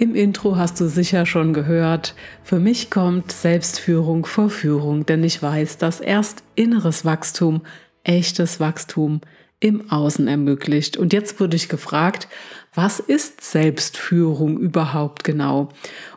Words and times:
Im 0.00 0.14
Intro 0.14 0.56
hast 0.56 0.78
du 0.78 0.88
sicher 0.88 1.26
schon 1.26 1.52
gehört, 1.52 2.14
für 2.44 2.60
mich 2.60 2.88
kommt 2.88 3.32
Selbstführung 3.32 4.26
vor 4.26 4.48
Führung, 4.48 5.04
denn 5.06 5.24
ich 5.24 5.42
weiß, 5.42 5.78
dass 5.78 5.98
erst 5.98 6.44
inneres 6.54 7.04
Wachstum, 7.04 7.62
echtes 8.04 8.60
Wachstum 8.60 9.20
im 9.58 9.90
Außen 9.90 10.28
ermöglicht. 10.28 10.96
Und 10.96 11.12
jetzt 11.12 11.40
wurde 11.40 11.56
ich 11.56 11.68
gefragt, 11.68 12.28
was 12.72 13.00
ist 13.00 13.40
Selbstführung 13.40 14.60
überhaupt 14.60 15.24
genau? 15.24 15.70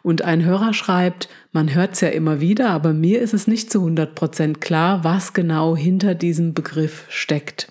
Und 0.03 0.21
ein 0.21 0.45
Hörer 0.45 0.75
schreibt, 0.75 1.27
man 1.51 1.73
hört 1.73 1.93
es 1.93 2.01
ja 2.01 2.09
immer 2.09 2.39
wieder, 2.39 2.69
aber 2.69 2.93
mir 2.93 3.19
ist 3.19 3.33
es 3.33 3.47
nicht 3.47 3.71
zu 3.71 3.79
100 3.79 4.13
Prozent 4.13 4.61
klar, 4.61 5.03
was 5.03 5.33
genau 5.33 5.75
hinter 5.75 6.13
diesem 6.13 6.53
Begriff 6.53 7.05
steckt. 7.09 7.70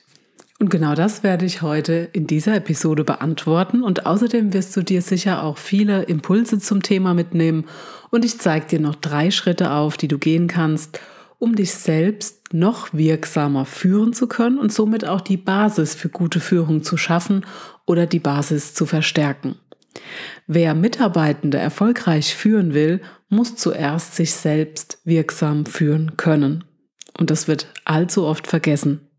Und 0.60 0.68
genau 0.68 0.94
das 0.94 1.22
werde 1.22 1.46
ich 1.46 1.62
heute 1.62 2.10
in 2.12 2.26
dieser 2.26 2.54
Episode 2.54 3.02
beantworten 3.02 3.82
und 3.82 4.04
außerdem 4.04 4.52
wirst 4.52 4.76
du 4.76 4.82
dir 4.82 5.00
sicher 5.00 5.42
auch 5.42 5.56
viele 5.56 6.02
Impulse 6.02 6.58
zum 6.58 6.82
Thema 6.82 7.14
mitnehmen 7.14 7.64
und 8.10 8.26
ich 8.26 8.38
zeige 8.38 8.66
dir 8.66 8.78
noch 8.78 8.94
drei 8.94 9.30
Schritte 9.30 9.70
auf, 9.70 9.96
die 9.96 10.06
du 10.06 10.18
gehen 10.18 10.48
kannst, 10.48 11.00
um 11.38 11.56
dich 11.56 11.72
selbst 11.72 12.52
noch 12.52 12.92
wirksamer 12.92 13.64
führen 13.64 14.12
zu 14.12 14.26
können 14.26 14.58
und 14.58 14.70
somit 14.70 15.08
auch 15.08 15.22
die 15.22 15.38
Basis 15.38 15.94
für 15.94 16.10
gute 16.10 16.40
Führung 16.40 16.82
zu 16.82 16.98
schaffen 16.98 17.46
oder 17.86 18.04
die 18.04 18.20
Basis 18.20 18.74
zu 18.74 18.84
verstärken. 18.84 19.56
Wer 20.46 20.74
Mitarbeitende 20.74 21.56
erfolgreich 21.56 22.34
führen 22.34 22.74
will, 22.74 23.00
muss 23.30 23.56
zuerst 23.56 24.14
sich 24.14 24.34
selbst 24.34 24.98
wirksam 25.04 25.64
führen 25.64 26.18
können. 26.18 26.64
Und 27.18 27.30
das 27.30 27.48
wird 27.48 27.68
allzu 27.86 28.24
oft 28.24 28.46
vergessen. 28.46 29.09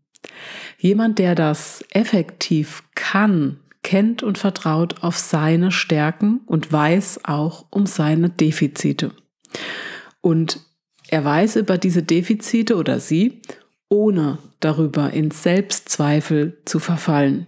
Jemand, 0.78 1.18
der 1.18 1.34
das 1.34 1.84
effektiv 1.90 2.84
kann, 2.94 3.58
kennt 3.82 4.22
und 4.22 4.38
vertraut 4.38 5.02
auf 5.02 5.18
seine 5.18 5.72
Stärken 5.72 6.40
und 6.46 6.72
weiß 6.72 7.24
auch 7.24 7.66
um 7.70 7.86
seine 7.86 8.30
Defizite. 8.30 9.12
Und 10.20 10.60
er 11.08 11.24
weiß 11.24 11.56
über 11.56 11.78
diese 11.78 12.02
Defizite 12.02 12.76
oder 12.76 13.00
sie, 13.00 13.42
ohne 13.88 14.38
darüber 14.60 15.10
in 15.12 15.30
Selbstzweifel 15.30 16.62
zu 16.64 16.78
verfallen. 16.78 17.46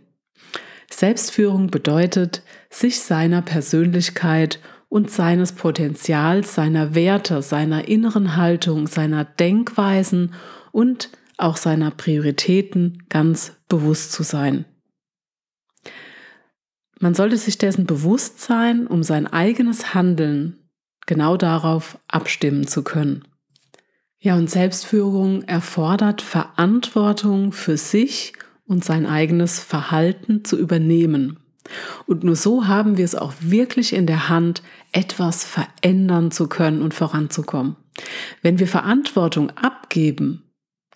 Selbstführung 0.91 1.69
bedeutet, 1.69 2.43
sich 2.71 3.01
seiner 3.01 3.43
Persönlichkeit 3.43 4.61
und 4.89 5.11
seines 5.11 5.53
Potenzials, 5.53 6.55
seiner 6.55 6.95
Werte, 6.95 7.43
seiner 7.43 7.89
inneren 7.89 8.37
Haltung, 8.37 8.87
seiner 8.87 9.25
Denkweisen 9.25 10.35
und 10.71 11.11
auch 11.39 11.57
seiner 11.57 11.91
Prioritäten 11.91 13.05
ganz 13.09 13.53
bewusst 13.69 14.13
zu 14.13 14.23
sein. 14.23 14.65
Man 17.01 17.15
sollte 17.15 17.37
sich 17.37 17.59
dessen 17.59 17.87
bewusst 17.87 18.41
sein, 18.41 18.87
um 18.87 19.03
sein 19.03 19.27
eigenes 19.27 19.95
Handeln 19.95 20.59
genau 21.07 21.37
darauf 21.37 21.99
abstimmen 22.09 22.67
zu 22.67 22.83
können. 22.83 23.25
Ja, 24.19 24.37
und 24.37 24.49
Selbstführung 24.49 25.43
erfordert 25.43 26.23
Verantwortung 26.23 27.53
für 27.53 27.77
sich 27.77 28.33
und 28.67 28.85
sein 28.85 29.05
eigenes 29.05 29.59
Verhalten 29.59 30.45
zu 30.45 30.59
übernehmen. 30.59 31.41
Und 32.07 32.25
nur 32.25 32.37
so 32.37 32.67
haben 32.67 32.97
wir 32.97 33.05
es 33.05 33.15
auch 33.15 33.35
wirklich 33.41 33.93
in 33.93 34.07
der 34.07 34.29
Hand, 34.29 34.63
etwas 34.93 35.45
verändern 35.45 36.31
zu 36.31 36.49
können 36.49 36.81
und 36.81 36.95
voranzukommen. 36.95 37.77
Wenn 38.43 38.59
wir 38.59 38.67
Verantwortung 38.67 39.51
abgeben, 39.51 40.43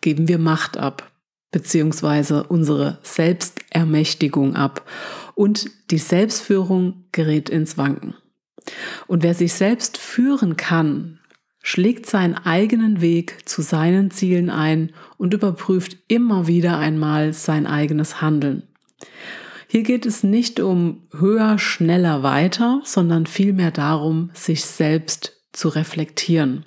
geben 0.01 0.29
wir 0.29 0.39
Macht 0.39 0.77
ab, 0.77 1.11
beziehungsweise 1.51 2.45
unsere 2.45 2.99
Selbstermächtigung 3.03 4.57
ab 4.57 4.89
und 5.35 5.71
die 5.91 5.99
Selbstführung 5.99 7.05
gerät 7.13 7.49
ins 7.49 7.79
Wanken. 7.79 8.15
Und 9.07 9.23
wer 9.23 9.35
sich 9.35 9.55
selbst 9.55 9.97
führen 9.97 10.57
kann, 10.57 11.21
schlägt 11.63 12.07
seinen 12.07 12.35
eigenen 12.35 13.01
Weg 13.01 13.49
zu 13.49 13.63
seinen 13.63 14.11
Zielen 14.11 14.51
ein 14.51 14.93
und 15.17 15.35
überprüft 15.35 15.97
immer 16.09 16.47
wieder 16.47 16.79
einmal 16.79 17.33
sein 17.33 17.67
eigenes 17.67 18.21
Handeln. 18.21 18.63
Hier 19.67 19.83
geht 19.83 20.07
es 20.07 20.23
nicht 20.23 20.61
um 20.61 21.07
höher, 21.13 21.59
schneller, 21.59 22.23
weiter, 22.23 22.81
sondern 22.85 23.27
vielmehr 23.27 23.71
darum, 23.71 24.31
sich 24.33 24.65
selbst 24.65 25.43
zu 25.53 25.69
reflektieren. 25.69 26.65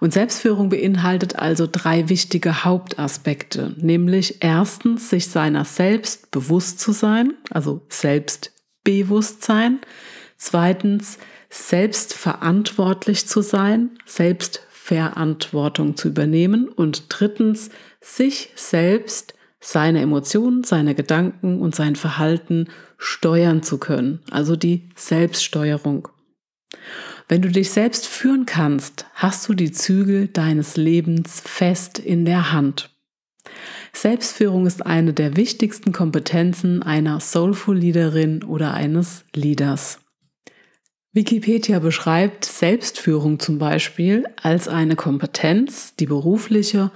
Und 0.00 0.12
Selbstführung 0.12 0.68
beinhaltet 0.68 1.36
also 1.36 1.68
drei 1.70 2.08
wichtige 2.08 2.64
Hauptaspekte, 2.64 3.74
nämlich 3.78 4.38
erstens, 4.40 5.10
sich 5.10 5.28
seiner 5.28 5.64
selbst 5.64 6.30
bewusst 6.30 6.80
zu 6.80 6.92
sein, 6.92 7.34
also 7.50 7.82
Selbstbewusstsein, 7.88 9.80
zweitens, 10.36 11.18
selbstverantwortlich 11.50 13.28
zu 13.28 13.42
sein, 13.42 13.90
Selbstverantwortung 14.06 15.96
zu 15.96 16.08
übernehmen 16.08 16.68
und 16.68 17.04
drittens, 17.08 17.70
sich 18.00 18.50
selbst, 18.56 19.34
seine 19.60 20.00
Emotionen, 20.00 20.64
seine 20.64 20.94
Gedanken 20.96 21.60
und 21.60 21.74
sein 21.76 21.94
Verhalten 21.94 22.68
steuern 22.98 23.62
zu 23.62 23.78
können, 23.78 24.20
also 24.30 24.56
die 24.56 24.88
Selbststeuerung. 24.96 26.08
Wenn 27.32 27.40
du 27.40 27.48
dich 27.48 27.70
selbst 27.70 28.06
führen 28.06 28.44
kannst, 28.44 29.06
hast 29.14 29.48
du 29.48 29.54
die 29.54 29.72
Zügel 29.72 30.28
deines 30.28 30.76
Lebens 30.76 31.40
fest 31.40 31.98
in 31.98 32.26
der 32.26 32.52
Hand. 32.52 32.94
Selbstführung 33.94 34.66
ist 34.66 34.84
eine 34.84 35.14
der 35.14 35.34
wichtigsten 35.34 35.92
Kompetenzen 35.92 36.82
einer 36.82 37.20
Soulful 37.20 37.78
Leaderin 37.78 38.44
oder 38.44 38.74
eines 38.74 39.24
Leaders. 39.34 40.00
Wikipedia 41.14 41.78
beschreibt 41.78 42.44
Selbstführung 42.44 43.38
zum 43.38 43.56
Beispiel 43.56 44.26
als 44.42 44.68
eine 44.68 44.94
Kompetenz, 44.94 45.96
die 45.96 46.04
berufliche 46.04 46.90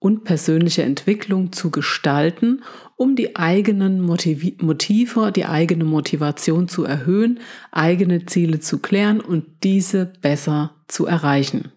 und 0.00 0.24
persönliche 0.24 0.82
Entwicklung 0.82 1.52
zu 1.52 1.70
gestalten, 1.70 2.64
um 2.96 3.14
die 3.14 3.36
eigenen 3.36 4.00
Motiv 4.00 4.60
Motive, 4.60 5.30
die 5.30 5.44
eigene 5.44 5.84
Motivation 5.84 6.68
zu 6.68 6.84
erhöhen, 6.84 7.38
eigene 7.70 8.26
Ziele 8.26 8.58
zu 8.58 8.78
klären 8.78 9.20
und 9.20 9.44
diese 9.62 10.06
besser 10.20 10.74
zu 10.88 11.06
erreichen. 11.06 11.70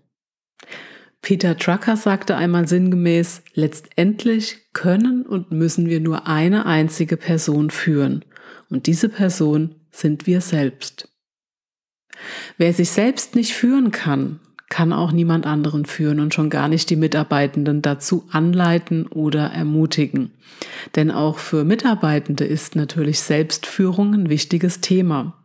Peter 1.22 1.56
Drucker 1.56 1.96
sagte 1.96 2.36
einmal 2.36 2.68
sinngemäß, 2.68 3.44
letztendlich 3.54 4.72
können 4.74 5.26
und 5.26 5.52
müssen 5.52 5.88
wir 5.88 6.00
nur 6.00 6.28
eine 6.28 6.66
einzige 6.66 7.18
Person 7.18 7.70
führen. 7.70 8.26
Und 8.70 8.88
diese 8.88 9.08
Person 9.08 9.76
sind 9.92 10.28
wir 10.28 10.42
selbst. 10.42 11.10
Wer 12.58 12.74
sich 12.74 12.90
selbst 12.90 13.36
nicht 13.36 13.54
führen 13.54 13.92
kann, 13.92 14.40
kann 14.74 14.92
auch 14.92 15.12
niemand 15.12 15.46
anderen 15.46 15.86
führen 15.86 16.20
und 16.20 16.34
schon 16.34 16.50
gar 16.50 16.68
nicht 16.68 16.90
die 16.90 16.96
Mitarbeitenden 16.96 17.84
dazu 17.84 18.26
anleiten 18.32 19.06
oder 19.06 19.52
ermutigen. 19.52 20.32
Denn 20.96 21.12
auch 21.12 21.38
für 21.38 21.64
Mitarbeitende 21.64 22.44
ist 22.44 22.76
natürlich 22.76 23.20
Selbstführung 23.20 24.16
ein 24.16 24.30
wichtiges 24.30 24.82
Thema. 24.82 25.38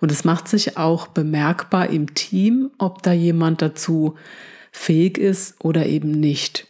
Und 0.00 0.12
es 0.12 0.22
macht 0.22 0.46
sich 0.46 0.76
auch 0.76 1.08
bemerkbar 1.08 1.90
im 1.90 2.14
Team, 2.14 2.70
ob 2.78 3.02
da 3.02 3.12
jemand 3.12 3.62
dazu 3.62 4.14
fähig 4.70 5.18
ist 5.18 5.56
oder 5.58 5.86
eben 5.86 6.12
nicht. 6.12 6.68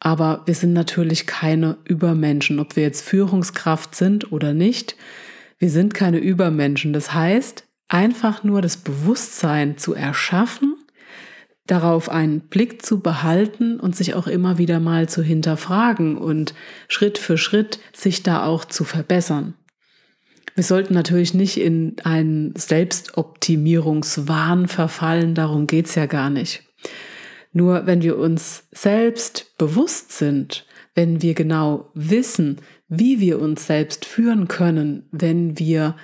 Aber 0.00 0.42
wir 0.46 0.56
sind 0.56 0.72
natürlich 0.72 1.24
keine 1.24 1.76
Übermenschen, 1.84 2.58
ob 2.58 2.74
wir 2.74 2.82
jetzt 2.82 3.08
Führungskraft 3.08 3.94
sind 3.94 4.32
oder 4.32 4.54
nicht. 4.54 4.96
Wir 5.60 5.70
sind 5.70 5.94
keine 5.94 6.18
Übermenschen. 6.18 6.92
Das 6.92 7.14
heißt, 7.14 7.62
einfach 7.86 8.42
nur 8.42 8.60
das 8.60 8.76
Bewusstsein 8.76 9.78
zu 9.78 9.94
erschaffen, 9.94 10.73
darauf 11.66 12.10
einen 12.10 12.40
Blick 12.40 12.84
zu 12.84 13.00
behalten 13.00 13.80
und 13.80 13.96
sich 13.96 14.12
auch 14.14 14.26
immer 14.26 14.58
wieder 14.58 14.80
mal 14.80 15.08
zu 15.08 15.22
hinterfragen 15.22 16.18
und 16.18 16.52
Schritt 16.88 17.16
für 17.18 17.38
Schritt 17.38 17.78
sich 17.94 18.22
da 18.22 18.44
auch 18.44 18.66
zu 18.66 18.84
verbessern. 18.84 19.54
Wir 20.54 20.64
sollten 20.64 20.94
natürlich 20.94 21.34
nicht 21.34 21.58
in 21.58 21.96
einen 22.04 22.54
Selbstoptimierungswahn 22.54 24.68
verfallen, 24.68 25.34
darum 25.34 25.66
geht's 25.66 25.96
ja 25.96 26.06
gar 26.06 26.30
nicht. 26.30 26.62
Nur 27.52 27.86
wenn 27.86 28.02
wir 28.02 28.16
uns 28.18 28.68
selbst 28.70 29.58
bewusst 29.58 30.12
sind, 30.12 30.64
wenn 30.94 31.20
wir 31.22 31.34
genau 31.34 31.90
wissen, 31.94 32.60
wie 32.88 33.18
wir 33.20 33.40
uns 33.40 33.66
selbst 33.66 34.04
führen 34.04 34.48
können, 34.48 35.08
wenn 35.10 35.58
wir 35.58 35.96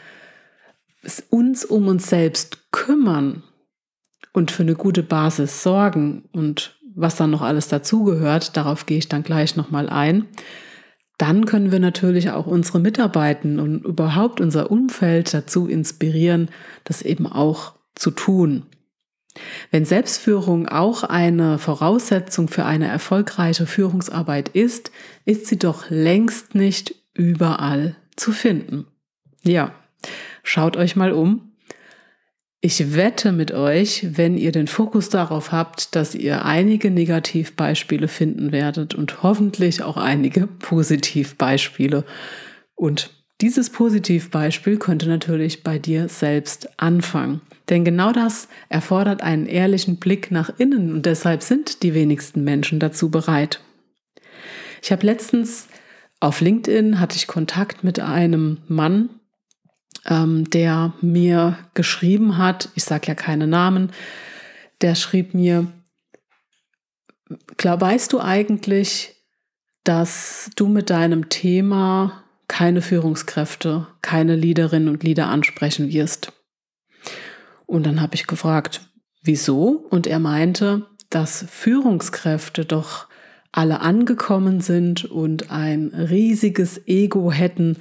uns 1.29 1.65
um 1.65 1.87
uns 1.87 2.09
selbst 2.09 2.73
kümmern 2.73 3.45
und 4.33 4.51
für 4.51 4.63
eine 4.63 4.75
gute 4.75 5.03
Basis 5.03 5.63
sorgen 5.63 6.29
und 6.33 6.77
was 6.95 7.17
dann 7.17 7.31
noch 7.31 7.43
alles 7.43 7.69
dazugehört, 7.69 8.57
darauf 8.57 8.87
gehe 8.87 8.99
ich 8.99 9.09
dann 9.09 9.23
gleich 9.23 9.57
nochmal 9.57 9.89
ein, 9.89 10.27
dann 11.19 11.45
können 11.45 11.71
wir 11.71 11.81
natürlich 11.81 12.31
auch 12.31 12.47
unsere 12.47 12.81
Mitarbeiter 12.81 13.47
und 13.47 13.85
überhaupt 13.85 14.41
unser 14.41 14.71
Umfeld 14.71 15.35
dazu 15.35 15.69
inspirieren, 15.69 16.49
das 16.85 17.03
eben 17.03 17.27
auch 17.27 17.75
zu 17.95 18.11
tun. 18.11 18.65
Wenn 19.71 19.85
Selbstführung 19.85 20.67
auch 20.67 21.05
eine 21.05 21.59
Voraussetzung 21.59 22.49
für 22.49 22.65
eine 22.65 22.89
erfolgreiche 22.89 23.67
Führungsarbeit 23.67 24.49
ist, 24.49 24.91
ist 25.25 25.47
sie 25.47 25.59
doch 25.59 25.89
längst 25.89 26.55
nicht 26.55 26.95
überall 27.15 27.97
zu 28.17 28.33
finden. 28.33 28.87
Ja, 29.43 29.73
schaut 30.43 30.77
euch 30.77 30.97
mal 30.97 31.13
um 31.13 31.50
ich 32.63 32.95
wette 32.95 33.33
mit 33.33 33.53
euch, 33.53 34.07
wenn 34.19 34.37
ihr 34.37 34.53
den 34.53 34.67
Fokus 34.67 35.09
darauf 35.09 35.51
habt, 35.51 35.95
dass 35.97 36.15
ihr 36.15 36.45
einige 36.45 36.91
Negativbeispiele 36.91 38.07
finden 38.07 38.53
werdet 38.53 38.95
und 38.95 39.23
hoffentlich 39.23 39.83
auch 39.83 39.97
einige 39.97 40.47
Positivbeispiele. 40.59 42.05
Und 42.75 43.11
dieses 43.41 43.71
Positivbeispiel 43.71 44.77
könnte 44.77 45.09
natürlich 45.09 45.63
bei 45.63 45.79
dir 45.79 46.09
selbst 46.09 46.69
anfangen. 46.79 47.41
Denn 47.71 47.85
genau 47.85 48.13
das 48.13 48.49
erfordert 48.69 49.23
einen 49.23 49.47
ehrlichen 49.47 49.97
Blick 49.97 50.31
nach 50.31 50.51
innen 50.59 50.93
und 50.93 51.07
deshalb 51.07 51.43
sind 51.43 51.83
die 51.83 51.95
wenigsten 51.95 52.45
Menschen 52.45 52.79
dazu 52.81 53.11
bereit. 53.11 53.61
Ich 54.83 54.93
habe 54.93 55.07
letztens 55.07 55.69
auf 56.21 56.43
LinkedIn 56.43 57.01
hatte 57.01 57.17
ich 57.17 57.27
Kontakt 57.27 57.83
mit 57.83 57.99
einem 58.01 58.59
Mann, 58.69 59.09
ähm, 60.07 60.49
der 60.51 60.95
mir 61.01 61.59
geschrieben 61.75 62.39
hat, 62.39 62.69
ich 62.75 62.85
sage 62.85 63.09
ja 63.09 63.15
keine 63.15 63.47
Namen, 63.47 63.93
der 64.81 64.95
schrieb 64.95 65.35
mir, 65.35 65.67
klar, 67.57 67.81
weißt 67.81 68.13
du 68.13 68.21
eigentlich, 68.21 69.17
dass 69.85 70.51
du 70.57 70.69
mit 70.69 70.91
deinem 70.91 71.29
Thema 71.29 72.25
keine 72.49 72.83
Führungskräfte, 72.83 73.87
keine 74.03 74.37
Leaderinnen 74.37 74.89
und 74.89 75.03
Leader 75.03 75.29
ansprechen 75.29 75.89
wirst? 75.91 76.33
Und 77.67 77.87
dann 77.87 78.01
habe 78.01 78.17
ich 78.17 78.27
gefragt, 78.27 78.81
wieso? 79.23 79.87
Und 79.91 80.07
er 80.07 80.19
meinte, 80.19 80.87
dass 81.09 81.45
Führungskräfte 81.49 82.65
doch 82.65 83.07
alle 83.53 83.81
angekommen 83.81 84.61
sind 84.61 85.05
und 85.05 85.51
ein 85.51 85.89
riesiges 85.89 86.87
Ego 86.87 87.33
hätten 87.33 87.77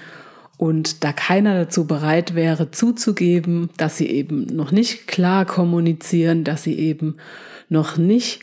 und 0.60 1.06
da 1.06 1.14
keiner 1.14 1.56
dazu 1.56 1.88
bereit 1.88 2.36
wäre 2.36 2.70
zuzugeben, 2.70 3.70
dass 3.78 3.96
sie 3.96 4.10
eben 4.10 4.46
noch 4.48 4.74
nicht 4.74 5.08
klar 5.08 5.46
kommunizieren, 5.46 6.44
dass 6.44 6.64
sie 6.64 6.78
eben 6.78 7.16
noch 7.70 7.96
nicht 7.96 8.42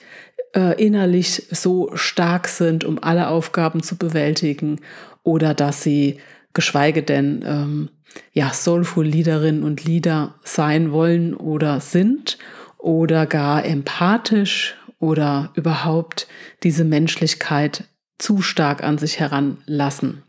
äh, 0.54 0.82
innerlich 0.82 1.46
so 1.50 1.90
stark 1.94 2.48
sind, 2.48 2.84
um 2.84 2.98
alle 3.02 3.28
Aufgaben 3.28 3.82
zu 3.82 3.98
bewältigen 3.98 4.80
oder 5.24 5.52
dass 5.52 5.82
sie 5.82 6.16
geschweige 6.54 7.02
denn 7.02 7.44
ähm, 7.46 7.90
ja 8.32 8.50
soulful 8.50 9.04
Leaderinnen 9.04 9.62
und 9.62 9.84
Leader 9.84 10.36
sein 10.42 10.92
wollen 10.92 11.34
oder 11.34 11.80
sind 11.80 12.38
oder 12.78 13.26
gar 13.26 13.62
empathisch 13.62 14.74
oder 14.98 15.52
überhaupt 15.54 16.28
diese 16.62 16.84
Menschlichkeit 16.84 17.84
zu 18.16 18.40
stark 18.40 18.82
an 18.82 18.96
sich 18.96 19.20
heranlassen. 19.20 20.22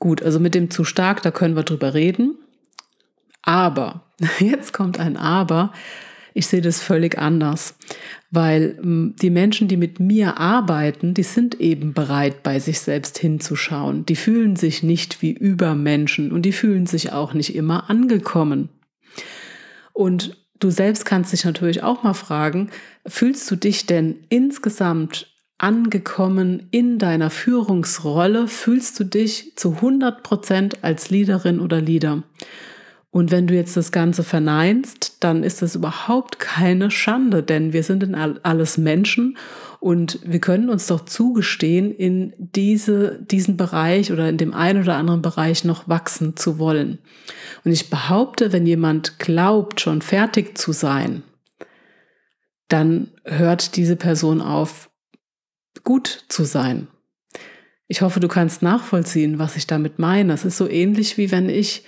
Gut, 0.00 0.22
also 0.22 0.40
mit 0.40 0.54
dem 0.54 0.70
zu 0.70 0.84
stark, 0.84 1.22
da 1.22 1.30
können 1.30 1.54
wir 1.54 1.62
drüber 1.62 1.94
reden. 1.94 2.36
Aber, 3.42 4.06
jetzt 4.40 4.72
kommt 4.72 4.98
ein 4.98 5.16
Aber, 5.16 5.72
ich 6.32 6.46
sehe 6.46 6.62
das 6.62 6.80
völlig 6.80 7.18
anders, 7.18 7.76
weil 8.30 8.78
hm, 8.80 9.14
die 9.20 9.30
Menschen, 9.30 9.68
die 9.68 9.76
mit 9.76 10.00
mir 10.00 10.38
arbeiten, 10.38 11.12
die 11.12 11.22
sind 11.22 11.60
eben 11.60 11.92
bereit, 11.92 12.42
bei 12.42 12.58
sich 12.60 12.80
selbst 12.80 13.18
hinzuschauen. 13.18 14.06
Die 14.06 14.16
fühlen 14.16 14.56
sich 14.56 14.82
nicht 14.82 15.22
wie 15.22 15.32
Übermenschen 15.32 16.32
und 16.32 16.42
die 16.42 16.52
fühlen 16.52 16.86
sich 16.86 17.12
auch 17.12 17.34
nicht 17.34 17.54
immer 17.54 17.90
angekommen. 17.90 18.70
Und 19.92 20.36
du 20.60 20.70
selbst 20.70 21.04
kannst 21.04 21.32
dich 21.32 21.44
natürlich 21.44 21.82
auch 21.82 22.02
mal 22.04 22.14
fragen, 22.14 22.70
fühlst 23.06 23.50
du 23.50 23.56
dich 23.56 23.86
denn 23.86 24.16
insgesamt 24.28 25.29
angekommen 25.60 26.66
in 26.70 26.98
deiner 26.98 27.30
Führungsrolle? 27.30 28.48
Fühlst 28.48 28.98
du 28.98 29.04
dich 29.04 29.56
zu 29.56 29.74
100 29.74 30.22
Prozent 30.22 30.82
als 30.82 31.10
Leaderin 31.10 31.60
oder 31.60 31.80
Leader? 31.80 32.22
Und 33.12 33.32
wenn 33.32 33.48
du 33.48 33.54
jetzt 33.54 33.76
das 33.76 33.90
Ganze 33.90 34.22
verneinst, 34.22 35.16
dann 35.20 35.42
ist 35.42 35.62
das 35.62 35.74
überhaupt 35.74 36.38
keine 36.38 36.92
Schande, 36.92 37.42
denn 37.42 37.72
wir 37.72 37.82
sind 37.82 38.04
in 38.04 38.14
alles 38.14 38.78
Menschen 38.78 39.36
und 39.80 40.20
wir 40.24 40.40
können 40.40 40.70
uns 40.70 40.86
doch 40.86 41.04
zugestehen, 41.06 41.92
in 41.92 42.34
diese, 42.38 43.18
diesen 43.20 43.56
Bereich 43.56 44.12
oder 44.12 44.28
in 44.28 44.36
dem 44.36 44.54
einen 44.54 44.82
oder 44.82 44.96
anderen 44.96 45.22
Bereich 45.22 45.64
noch 45.64 45.88
wachsen 45.88 46.36
zu 46.36 46.58
wollen. 46.60 46.98
Und 47.64 47.72
ich 47.72 47.90
behaupte, 47.90 48.52
wenn 48.52 48.66
jemand 48.66 49.18
glaubt, 49.18 49.80
schon 49.80 50.02
fertig 50.02 50.56
zu 50.56 50.72
sein, 50.72 51.24
dann 52.68 53.08
hört 53.24 53.74
diese 53.74 53.96
Person 53.96 54.40
auf, 54.40 54.89
gut 55.84 56.24
zu 56.28 56.44
sein. 56.44 56.88
Ich 57.88 58.02
hoffe, 58.02 58.20
du 58.20 58.28
kannst 58.28 58.62
nachvollziehen, 58.62 59.38
was 59.38 59.56
ich 59.56 59.66
damit 59.66 59.98
meine. 59.98 60.32
Es 60.32 60.44
ist 60.44 60.56
so 60.56 60.68
ähnlich 60.68 61.18
wie 61.18 61.30
wenn 61.32 61.48
ich 61.48 61.84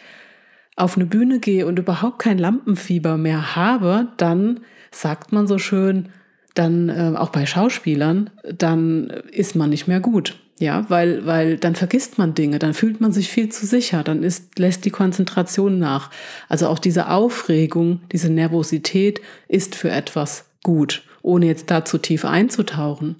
auf 0.76 0.96
eine 0.96 1.06
Bühne 1.06 1.38
gehe 1.38 1.66
und 1.66 1.78
überhaupt 1.78 2.18
kein 2.18 2.38
Lampenfieber 2.38 3.16
mehr 3.16 3.54
habe, 3.54 4.08
dann 4.16 4.60
sagt 4.90 5.32
man 5.32 5.46
so 5.46 5.58
schön, 5.58 6.08
dann 6.54 6.88
äh, 6.88 7.16
auch 7.16 7.30
bei 7.30 7.46
Schauspielern, 7.46 8.30
dann 8.56 9.10
ist 9.30 9.54
man 9.54 9.70
nicht 9.70 9.86
mehr 9.86 10.00
gut. 10.00 10.38
Ja, 10.58 10.88
weil, 10.88 11.26
weil 11.26 11.56
dann 11.56 11.74
vergisst 11.74 12.18
man 12.18 12.34
Dinge, 12.34 12.58
dann 12.58 12.74
fühlt 12.74 13.00
man 13.00 13.10
sich 13.10 13.28
viel 13.28 13.48
zu 13.48 13.66
sicher, 13.66 14.04
dann 14.04 14.22
ist, 14.22 14.58
lässt 14.58 14.84
die 14.84 14.90
Konzentration 14.90 15.78
nach. 15.78 16.10
Also 16.48 16.68
auch 16.68 16.78
diese 16.78 17.08
Aufregung, 17.08 18.00
diese 18.12 18.30
Nervosität 18.30 19.20
ist 19.48 19.74
für 19.74 19.90
etwas 19.90 20.44
gut, 20.62 21.02
ohne 21.22 21.46
jetzt 21.46 21.70
da 21.70 21.84
zu 21.84 21.98
tief 21.98 22.24
einzutauchen. 22.24 23.16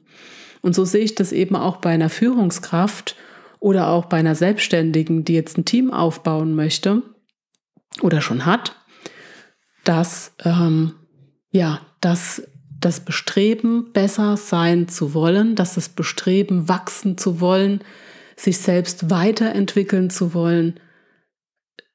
Und 0.63 0.75
so 0.75 0.85
sehe 0.85 1.05
ich 1.05 1.15
das 1.15 1.33
eben 1.33 1.57
auch 1.57 1.77
bei 1.77 1.91
einer 1.91 2.09
Führungskraft 2.09 3.17
oder 3.61 3.89
auch 3.89 4.07
bei 4.07 4.17
einer 4.19 4.35
Selbstständigen, 4.35 5.25
die 5.25 5.35
jetzt 5.35 5.59
ein 5.59 5.65
Team 5.65 5.93
aufbauen 5.93 6.55
möchte 6.55 7.03
oder 8.01 8.21
schon 8.21 8.47
hat, 8.47 8.77
dass 9.85 10.33
ähm, 10.45 10.95
ja, 11.51 11.81
dass 12.01 12.43
das 12.81 13.01
Bestreben, 13.01 13.93
besser 13.93 14.37
sein 14.37 14.89
zu 14.89 15.15
wollen, 15.15 15.55
dass 15.55 15.75
das 15.75 15.89
Bestreben, 15.89 16.69
wachsen 16.69 17.17
zu 17.17 17.41
wollen, 17.41 17.83
sich 18.37 18.59
selbst 18.59 19.11
weiterentwickeln 19.11 20.11
zu 20.11 20.35
wollen, 20.35 20.81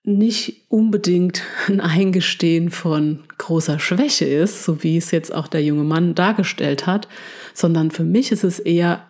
nicht 0.07 0.65
unbedingt 0.69 1.43
ein 1.67 1.81
Eingestehen 1.81 2.71
von 2.71 3.23
großer 3.37 3.79
Schwäche 3.79 4.25
ist, 4.25 4.63
so 4.63 4.83
wie 4.83 4.97
es 4.97 5.11
jetzt 5.11 5.33
auch 5.33 5.47
der 5.47 5.63
junge 5.63 5.83
Mann 5.83 6.15
dargestellt 6.15 6.87
hat, 6.87 7.07
sondern 7.53 7.91
für 7.91 8.03
mich 8.03 8.31
ist 8.31 8.43
es 8.43 8.59
eher 8.59 9.05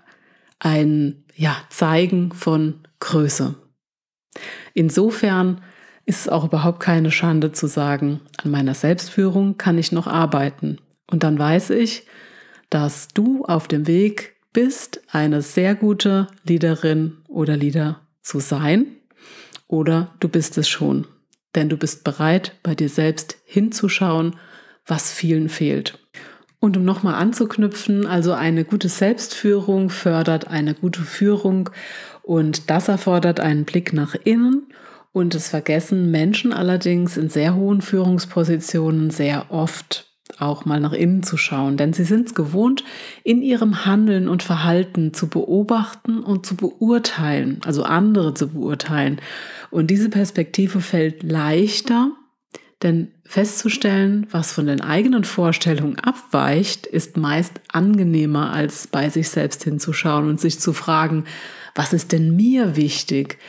ein 0.60 1.24
ja, 1.36 1.56
Zeigen 1.70 2.32
von 2.32 2.80
Größe. 3.00 3.56
Insofern 4.74 5.62
ist 6.06 6.22
es 6.22 6.30
auch 6.30 6.46
überhaupt 6.46 6.80
keine 6.80 7.12
Schande 7.12 7.52
zu 7.52 7.68
sagen, 7.68 8.22
an 8.38 8.50
meiner 8.50 8.74
Selbstführung 8.74 9.58
kann 9.58 9.78
ich 9.78 9.92
noch 9.92 10.08
arbeiten. 10.08 10.80
Und 11.12 11.24
dann 11.24 11.38
weiß 11.38 11.72
ich, 11.72 12.08
dass 12.70 13.08
du 13.10 13.46
auf 13.46 13.68
dem 13.68 13.88
Weg 13.88 14.36
bist, 14.54 15.02
eine 15.12 15.42
sehr 15.42 15.76
gute 15.76 16.28
Leaderin 16.44 17.18
oder 17.28 17.56
Leader 17.56 18.02
zu 18.22 18.40
sein 18.40 18.88
oder 19.68 20.14
du 20.20 20.30
bist 20.30 20.58
es 20.58 20.70
schon, 20.70 21.08
denn 21.56 21.70
du 21.70 21.78
bist 21.78 22.04
bereit, 22.04 22.54
bei 22.64 22.76
dir 22.76 22.90
selbst 22.90 23.38
hinzuschauen, 23.46 24.36
was 24.86 25.12
vielen 25.12 25.50
fehlt. 25.50 26.00
Und 26.60 26.76
um 26.78 26.86
nochmal 26.86 27.16
anzuknüpfen, 27.16 28.08
also 28.08 28.34
eine 28.34 28.66
gute 28.66 28.90
Selbstführung 28.90 29.90
fördert 29.90 30.48
eine 30.48 30.74
gute 30.74 31.02
Führung 31.02 31.70
und 32.24 32.70
das 32.70 32.88
erfordert 32.88 33.40
einen 33.40 33.64
Blick 33.64 33.94
nach 33.94 34.16
innen 34.16 34.68
Und 35.14 35.34
es 35.34 35.50
vergessen 35.50 36.12
Menschen 36.12 36.54
allerdings 36.54 37.18
in 37.18 37.30
sehr 37.30 37.56
hohen 37.56 37.82
Führungspositionen 37.82 39.10
sehr 39.10 39.52
oft 39.52 40.06
auch 40.40 40.66
mal 40.66 40.80
nach 40.80 40.94
innen 40.94 41.24
zu 41.24 41.38
schauen, 41.38 41.78
denn 41.78 41.94
sie 41.94 42.04
sind 42.04 42.28
es 42.28 42.36
gewohnt, 42.36 42.84
in 43.24 43.42
ihrem 43.42 43.86
Handeln 43.86 44.28
und 44.28 44.44
Verhalten 44.44 45.14
zu 45.14 45.28
beobachten 45.28 46.20
und 46.20 46.46
zu 46.46 46.56
beurteilen, 46.56 47.60
also 47.66 47.84
andere 47.84 48.34
zu 48.34 48.50
beurteilen. 48.50 49.20
Und 49.72 49.88
diese 49.88 50.10
Perspektive 50.10 50.82
fällt 50.82 51.24
leichter, 51.24 52.12
denn 52.84 53.12
festzustellen, 53.26 54.28
was 54.30 54.52
von 54.52 54.68
den 54.68 54.82
eigenen 54.82 55.24
Vorstellungen 55.24 55.98
abweicht, 55.98 56.86
ist 56.86 57.18
meist 57.18 57.60
angenehmer, 57.72 58.52
als 58.52 58.88
bei 58.88 59.10
sich 59.10 59.30
selbst 59.30 59.64
hinzuschauen 59.64 60.30
und 60.30 60.40
sich 60.40 60.60
zu 60.60 60.74
fragen, 60.74 61.26
was 61.74 61.94
ist 61.94 62.12
denn 62.12 62.36
mir 62.36 62.76
wichtig? 62.76 63.40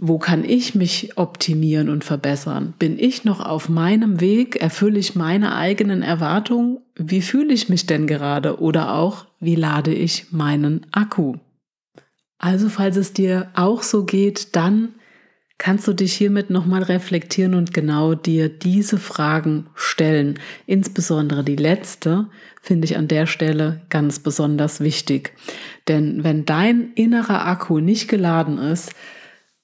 Wo 0.00 0.18
kann 0.18 0.44
ich 0.44 0.76
mich 0.76 1.16
optimieren 1.16 1.88
und 1.88 2.04
verbessern? 2.04 2.74
Bin 2.78 2.98
ich 3.00 3.24
noch 3.24 3.40
auf 3.40 3.68
meinem 3.68 4.20
Weg? 4.20 4.54
Erfülle 4.56 5.00
ich 5.00 5.16
meine 5.16 5.56
eigenen 5.56 6.02
Erwartungen? 6.02 6.78
Wie 6.94 7.20
fühle 7.20 7.52
ich 7.52 7.68
mich 7.68 7.86
denn 7.86 8.06
gerade? 8.06 8.60
Oder 8.60 8.94
auch, 8.94 9.26
wie 9.40 9.56
lade 9.56 9.92
ich 9.92 10.30
meinen 10.30 10.86
Akku? 10.92 11.34
Also, 12.38 12.68
falls 12.68 12.96
es 12.96 13.12
dir 13.12 13.48
auch 13.54 13.82
so 13.82 14.04
geht, 14.04 14.54
dann 14.54 14.90
kannst 15.58 15.88
du 15.88 15.92
dich 15.92 16.12
hiermit 16.12 16.50
nochmal 16.50 16.84
reflektieren 16.84 17.54
und 17.54 17.74
genau 17.74 18.14
dir 18.14 18.48
diese 18.48 18.98
Fragen 18.98 19.66
stellen. 19.74 20.38
Insbesondere 20.66 21.42
die 21.42 21.56
letzte 21.56 22.28
finde 22.62 22.84
ich 22.84 22.96
an 22.96 23.08
der 23.08 23.26
Stelle 23.26 23.80
ganz 23.90 24.20
besonders 24.20 24.78
wichtig. 24.78 25.32
Denn 25.88 26.22
wenn 26.22 26.44
dein 26.44 26.92
innerer 26.94 27.44
Akku 27.46 27.80
nicht 27.80 28.06
geladen 28.06 28.58
ist, 28.58 28.94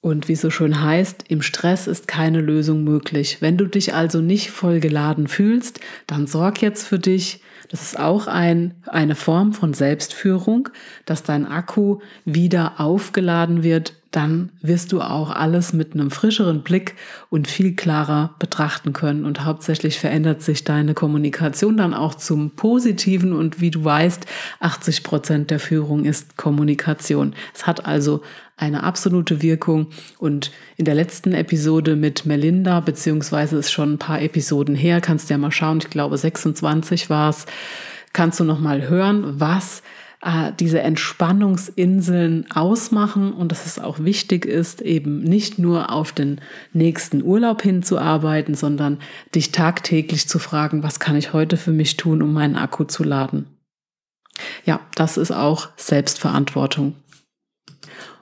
und 0.05 0.27
wie 0.27 0.35
so 0.35 0.51
schön 0.51 0.83
heißt, 0.83 1.23
im 1.29 1.41
Stress 1.41 1.87
ist 1.87 2.07
keine 2.07 2.39
Lösung 2.39 2.83
möglich. 2.83 3.37
Wenn 3.39 3.57
du 3.57 3.65
dich 3.65 3.95
also 3.95 4.21
nicht 4.21 4.51
voll 4.51 4.79
geladen 4.79 5.27
fühlst, 5.27 5.79
dann 6.05 6.27
sorg 6.27 6.61
jetzt 6.61 6.85
für 6.87 6.99
dich. 6.99 7.41
Das 7.69 7.81
ist 7.81 7.99
auch 7.99 8.27
ein, 8.27 8.75
eine 8.85 9.15
Form 9.15 9.53
von 9.53 9.73
Selbstführung, 9.73 10.69
dass 11.05 11.23
dein 11.23 11.47
Akku 11.47 12.01
wieder 12.23 12.79
aufgeladen 12.79 13.63
wird 13.63 13.95
dann 14.15 14.51
wirst 14.61 14.93
du 14.93 15.01
auch 15.01 15.29
alles 15.29 15.73
mit 15.73 15.93
einem 15.93 16.09
frischeren 16.09 16.63
Blick 16.63 16.95
und 17.29 17.47
viel 17.47 17.75
klarer 17.75 18.35
betrachten 18.39 18.93
können. 18.93 19.25
Und 19.25 19.43
hauptsächlich 19.43 19.99
verändert 19.99 20.41
sich 20.41 20.63
deine 20.63 20.93
Kommunikation 20.93 21.75
dann 21.75 21.93
auch 21.93 22.15
zum 22.15 22.51
Positiven. 22.51 23.33
Und 23.33 23.59
wie 23.59 23.71
du 23.71 23.83
weißt, 23.83 24.25
80 24.61 25.03
Prozent 25.03 25.51
der 25.51 25.59
Führung 25.59 26.05
ist 26.05 26.37
Kommunikation. 26.37 27.35
Es 27.53 27.67
hat 27.67 27.85
also 27.85 28.21
eine 28.55 28.83
absolute 28.83 29.41
Wirkung. 29.41 29.87
Und 30.17 30.51
in 30.77 30.85
der 30.85 30.95
letzten 30.95 31.33
Episode 31.33 31.97
mit 31.97 32.25
Melinda, 32.25 32.79
beziehungsweise 32.79 33.57
ist 33.57 33.71
schon 33.71 33.93
ein 33.93 33.99
paar 33.99 34.21
Episoden 34.21 34.75
her, 34.75 35.01
kannst 35.01 35.29
du 35.29 35.33
ja 35.33 35.37
mal 35.37 35.51
schauen, 35.51 35.79
ich 35.79 35.89
glaube 35.89 36.17
26 36.17 37.09
war 37.09 37.31
es, 37.31 37.45
kannst 38.13 38.39
du 38.39 38.45
noch 38.45 38.59
mal 38.59 38.87
hören, 38.87 39.41
was 39.41 39.83
äh, 40.25 40.51
diese 40.59 40.81
Entspannungsinseln 40.81 42.49
ausmachen 42.51 43.31
und 43.31 43.51
dass 43.51 43.67
es 43.67 43.77
auch 43.77 43.99
wichtig 43.99 44.45
ist, 44.45 44.81
eben 44.81 45.21
nicht 45.21 45.59
nur 45.59 45.91
auf 45.91 46.11
den 46.11 46.41
nächsten 46.73 47.21
Urlaub 47.21 47.61
hinzuarbeiten, 47.61 48.55
sondern 48.55 48.97
dich 49.35 49.51
tagtäglich 49.51 50.27
zu 50.27 50.39
fragen, 50.39 50.81
was 50.81 50.99
kann 50.99 51.15
ich 51.15 51.31
heute 51.31 51.57
für 51.57 51.71
mich 51.71 51.95
tun, 51.95 52.23
um 52.23 52.33
meinen 52.33 52.55
Akku 52.55 52.85
zu 52.85 53.03
laden. 53.03 53.45
Ja, 54.65 54.81
das 54.95 55.17
ist 55.17 55.31
auch 55.31 55.69
Selbstverantwortung. 55.77 56.95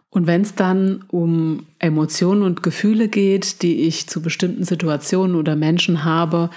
Und 0.10 0.28
wenn 0.28 0.42
es 0.42 0.54
dann 0.54 1.06
um 1.08 1.66
Emotionen 1.80 2.44
und 2.44 2.62
Gefühle 2.64 3.08
geht, 3.08 3.64
die 3.64 3.88
ich 3.88 4.08
zu 4.10 4.22
bestimmten 4.22 4.66
Situationen 4.66 5.38
oder 5.38 5.56
Menschen 5.56 6.04
habe, 6.04 6.50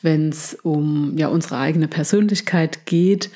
wenn 0.00 0.30
es 0.30 0.54
um 0.62 1.16
ja 1.18 1.28
unsere 1.28 1.58
eigene 1.58 1.88
Persönlichkeit 1.88 2.86
geht 2.86 3.30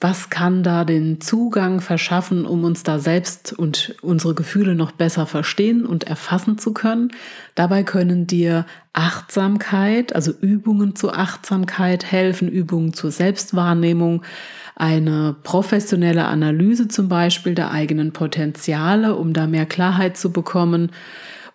was 0.00 0.30
kann 0.30 0.62
da 0.62 0.86
den 0.86 1.20
Zugang 1.20 1.82
verschaffen, 1.82 2.46
um 2.46 2.64
uns 2.64 2.82
da 2.82 2.98
selbst 2.98 3.52
und 3.52 3.94
unsere 4.00 4.34
Gefühle 4.34 4.74
noch 4.74 4.92
besser 4.92 5.26
verstehen 5.26 5.84
und 5.84 6.04
erfassen 6.04 6.56
zu 6.56 6.72
können. 6.72 7.12
Dabei 7.54 7.82
können 7.82 8.26
dir 8.26 8.64
Achtsamkeit, 8.94 10.14
also 10.14 10.32
Übungen 10.32 10.96
zur 10.96 11.18
Achtsamkeit 11.18 12.10
helfen, 12.10 12.48
Übungen 12.48 12.94
zur 12.94 13.10
Selbstwahrnehmung, 13.10 14.22
eine 14.74 15.36
professionelle 15.42 16.24
Analyse 16.24 16.88
zum 16.88 17.08
Beispiel 17.08 17.54
der 17.54 17.70
eigenen 17.70 18.12
Potenziale, 18.12 19.16
um 19.16 19.34
da 19.34 19.46
mehr 19.46 19.66
Klarheit 19.66 20.16
zu 20.16 20.32
bekommen 20.32 20.92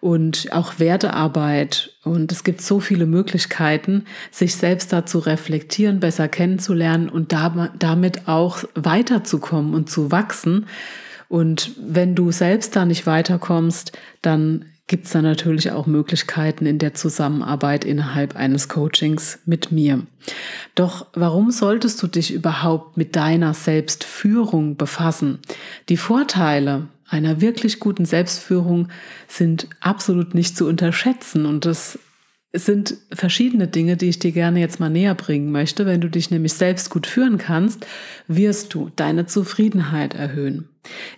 und 0.05 0.51
auch 0.51 0.77
Wertearbeit. 0.77 1.95
Und 2.03 2.31
es 2.31 2.43
gibt 2.43 2.61
so 2.61 2.79
viele 2.79 3.07
Möglichkeiten, 3.07 4.05
sich 4.29 4.53
selbst 4.53 4.93
da 4.93 5.07
zu 5.07 5.17
reflektieren, 5.17 5.99
besser 5.99 6.27
kennenzulernen 6.27 7.09
und 7.09 7.33
damit 7.33 8.27
auch 8.27 8.63
weiterzukommen 8.75 9.73
und 9.73 9.89
zu 9.89 10.11
wachsen. 10.11 10.67
Und 11.27 11.71
wenn 11.81 12.13
du 12.13 12.31
selbst 12.31 12.75
da 12.75 12.85
nicht 12.85 13.07
weiterkommst, 13.07 13.93
dann 14.21 14.65
gibt 14.85 15.07
es 15.07 15.11
da 15.13 15.23
natürlich 15.23 15.71
auch 15.71 15.87
Möglichkeiten 15.87 16.67
in 16.67 16.77
der 16.77 16.93
Zusammenarbeit 16.93 17.83
innerhalb 17.83 18.35
eines 18.35 18.69
Coachings 18.69 19.39
mit 19.47 19.71
mir. 19.71 20.05
Doch 20.75 21.07
warum 21.15 21.49
solltest 21.49 22.03
du 22.03 22.05
dich 22.05 22.31
überhaupt 22.31 22.95
mit 22.95 23.15
deiner 23.15 23.55
Selbstführung 23.55 24.77
befassen? 24.77 25.39
Die 25.89 25.97
Vorteile 25.97 26.89
einer 27.07 27.41
wirklich 27.41 27.79
guten 27.79 28.05
Selbstführung 28.05 28.89
sind 29.27 29.67
absolut 29.79 30.33
nicht 30.33 30.57
zu 30.57 30.67
unterschätzen. 30.67 31.45
Und 31.45 31.65
das 31.65 31.99
sind 32.53 32.97
verschiedene 33.11 33.67
Dinge, 33.67 33.97
die 33.97 34.09
ich 34.09 34.19
dir 34.19 34.31
gerne 34.31 34.59
jetzt 34.59 34.79
mal 34.79 34.89
näher 34.89 35.15
bringen 35.15 35.51
möchte. 35.51 35.85
Wenn 35.85 36.01
du 36.01 36.09
dich 36.09 36.31
nämlich 36.31 36.53
selbst 36.53 36.89
gut 36.89 37.05
führen 37.05 37.37
kannst, 37.37 37.85
wirst 38.27 38.73
du 38.73 38.89
deine 38.95 39.25
Zufriedenheit 39.25 40.13
erhöhen. 40.13 40.69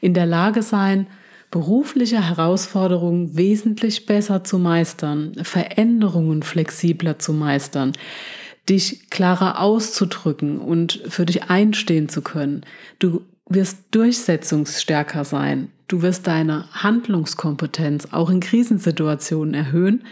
In 0.01 0.13
der 0.13 0.25
Lage 0.25 0.63
sein, 0.63 1.07
berufliche 1.51 2.27
Herausforderungen 2.27 3.37
wesentlich 3.37 4.05
besser 4.05 4.43
zu 4.43 4.59
meistern, 4.59 5.33
Veränderungen 5.43 6.43
flexibler 6.43 7.19
zu 7.19 7.33
meistern, 7.33 7.93
dich 8.67 9.09
klarer 9.09 9.61
auszudrücken 9.61 10.57
und 10.57 11.01
für 11.07 11.25
dich 11.25 11.43
einstehen 11.43 12.09
zu 12.09 12.21
können. 12.21 12.65
Du 12.99 13.21
wirst 13.49 13.77
durchsetzungsstärker 13.91 15.23
sein. 15.23 15.71
Du 15.87 16.01
wirst 16.01 16.27
deine 16.27 16.65
Handlungskompetenz 16.73 18.09
auch 18.11 18.29
in 18.29 18.39
Krisensituationen 18.39 19.53
erhöhen, 19.53 20.03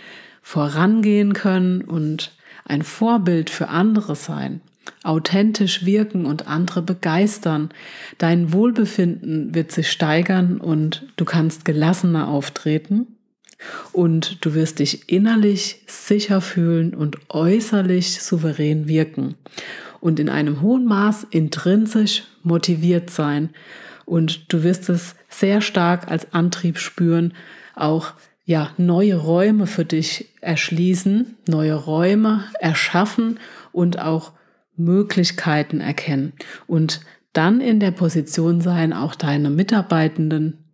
vorangehen 0.42 1.34
können 1.34 1.82
und 1.82 2.34
ein 2.65 2.82
Vorbild 2.82 3.50
für 3.50 3.68
andere 3.68 4.15
sein, 4.15 4.62
authentisch 5.04 5.86
wirken 5.86 6.25
und 6.25 6.48
andere 6.48 6.82
begeistern. 6.82 7.70
Dein 8.18 8.54
Wohlbefinden 8.54 9.54
wird 9.54 9.72
sich 9.72 9.92
steigern 9.92 10.60
und 10.60 11.06
du 11.18 11.25
kannst 11.25 11.65
gelassener 11.65 12.27
auftreten 12.27 13.08
und 13.92 14.46
du 14.46 14.54
wirst 14.54 14.80
dich 14.80 15.10
innerlich 15.10 15.82
sicher 15.88 16.42
fühlen 16.42 16.94
und 16.94 17.18
äußerlich 17.30 18.22
souverän 18.22 18.88
wirken 18.88 19.36
und 20.05 20.19
in 20.19 20.29
einem 20.29 20.62
hohen 20.62 20.85
Maß 20.85 21.25
intrinsisch 21.31 22.25
motiviert 22.43 23.09
sein. 23.09 23.50
Und 24.05 24.53
du 24.53 24.62
wirst 24.62 24.88
es 24.88 25.15
sehr 25.29 25.62
stark 25.62 26.12
als 26.12 26.31
Antrieb 26.31 26.77
spüren, 26.77 27.33
auch 27.74 28.13
ja, 28.45 28.69
neue 28.77 29.15
Räume 29.15 29.65
für 29.65 29.83
dich 29.83 30.29
erschließen, 30.41 31.38
neue 31.47 31.74
Räume 31.74 32.43
erschaffen 32.59 33.39
und 33.71 33.97
auch 33.97 34.33
Möglichkeiten 34.77 35.81
erkennen 35.81 36.33
und 36.67 37.01
dann 37.33 37.59
in 37.59 37.79
der 37.79 37.89
Position 37.89 38.62
sein, 38.62 38.93
auch 38.93 39.15
deine 39.15 39.50
Mitarbeitenden 39.50 40.65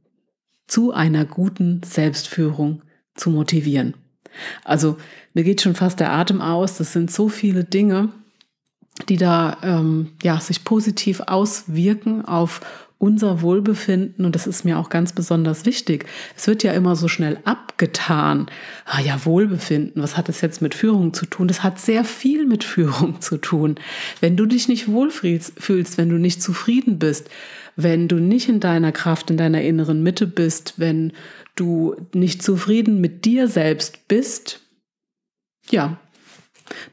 zu 0.67 0.91
einer 0.91 1.23
guten 1.23 1.83
Selbstführung 1.83 2.81
zu 3.15 3.29
motivieren. 3.29 3.93
Also 4.65 4.97
mir 5.33 5.45
geht 5.45 5.61
schon 5.61 5.75
fast 5.75 6.01
der 6.01 6.11
Atem 6.11 6.41
aus. 6.41 6.77
Das 6.77 6.91
sind 6.91 7.11
so 7.11 7.29
viele 7.29 7.63
Dinge, 7.63 8.09
die 9.10 9.17
da 9.17 9.58
ähm, 9.63 10.12
ja, 10.22 10.39
sich 10.39 10.63
positiv 10.63 11.22
auswirken 11.22 12.25
auf 12.25 12.62
unser 13.01 13.41
Wohlbefinden 13.41 14.25
und 14.25 14.36
das 14.36 14.46
ist 14.46 14.63
mir 14.63 14.77
auch 14.77 14.89
ganz 14.89 15.12
besonders 15.12 15.65
wichtig. 15.65 16.05
Es 16.38 16.46
wird 16.46 16.62
ja 16.62 16.72
immer 16.74 16.96
so 16.96 17.08
schnell 17.08 17.39
abgetan. 17.46 18.46
Ah 18.86 19.01
ja, 19.01 19.25
Wohlbefinden, 19.25 20.03
was 20.03 20.17
hat 20.17 20.29
das 20.29 20.41
jetzt 20.41 20.62
mit 20.62 20.75
Führung 20.75 21.12
zu 21.12 21.25
tun? 21.25 21.48
Das 21.48 21.63
hat 21.63 21.79
sehr 21.79 22.03
viel 22.05 22.46
mit 22.46 22.63
Führung 22.63 23.20
zu 23.20 23.38
tun. 23.38 23.75
Wenn 24.20 24.38
du 24.38 24.46
dich 24.46 24.67
nicht 24.67 24.88
wohlfühlst, 24.88 25.98
wenn 25.98 26.10
du 26.10 26.17
nicht 26.17 26.43
zufrieden 26.43 27.00
bist, 27.00 27.27
wenn 27.75 28.08
du 28.08 28.17
nicht 28.17 28.48
in 28.50 28.60
deiner 28.60 28.91
Kraft, 28.91 29.31
in 29.31 29.38
deiner 29.38 29.63
inneren 29.63 30.03
Mitte 30.03 30.27
bist, 30.27 30.75
wenn 30.77 31.13
du 31.55 31.96
nicht 32.13 32.43
zufrieden 32.43 33.01
mit 33.01 33.25
dir 33.25 33.48
selbst 33.48 34.08
bist, 34.08 34.62
ja, 35.72 35.98